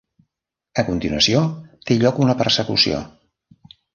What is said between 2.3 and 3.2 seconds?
persecució.